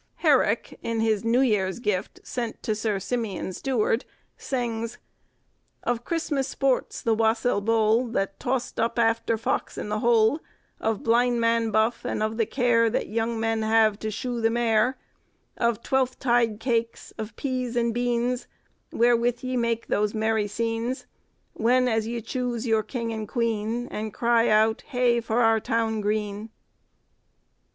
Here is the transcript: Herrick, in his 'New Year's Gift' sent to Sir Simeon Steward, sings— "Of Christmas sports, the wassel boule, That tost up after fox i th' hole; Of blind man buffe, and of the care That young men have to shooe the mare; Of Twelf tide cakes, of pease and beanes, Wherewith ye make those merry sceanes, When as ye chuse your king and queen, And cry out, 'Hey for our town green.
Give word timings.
Herrick, 0.25 0.79
in 0.81 0.99
his 0.99 1.23
'New 1.23 1.41
Year's 1.41 1.77
Gift' 1.77 2.21
sent 2.23 2.63
to 2.63 2.73
Sir 2.73 2.97
Simeon 2.97 3.53
Steward, 3.53 4.03
sings— 4.35 4.97
"Of 5.83 6.03
Christmas 6.05 6.47
sports, 6.47 7.03
the 7.03 7.13
wassel 7.13 7.61
boule, 7.61 8.07
That 8.07 8.39
tost 8.39 8.79
up 8.79 8.97
after 8.97 9.37
fox 9.37 9.77
i 9.77 9.83
th' 9.83 9.91
hole; 9.99 10.39
Of 10.79 11.03
blind 11.03 11.39
man 11.39 11.69
buffe, 11.69 12.03
and 12.03 12.23
of 12.23 12.37
the 12.37 12.47
care 12.47 12.89
That 12.89 13.09
young 13.09 13.39
men 13.39 13.61
have 13.61 13.99
to 13.99 14.09
shooe 14.09 14.41
the 14.41 14.49
mare; 14.49 14.97
Of 15.55 15.83
Twelf 15.83 16.17
tide 16.17 16.59
cakes, 16.59 17.13
of 17.19 17.35
pease 17.35 17.75
and 17.75 17.93
beanes, 17.93 18.47
Wherewith 18.91 19.43
ye 19.43 19.55
make 19.55 19.85
those 19.85 20.15
merry 20.15 20.47
sceanes, 20.47 21.05
When 21.53 21.87
as 21.87 22.07
ye 22.07 22.21
chuse 22.21 22.65
your 22.65 22.81
king 22.81 23.13
and 23.13 23.27
queen, 23.27 23.87
And 23.91 24.11
cry 24.11 24.49
out, 24.49 24.81
'Hey 24.81 25.19
for 25.19 25.43
our 25.43 25.59
town 25.59 26.01
green. 26.01 26.49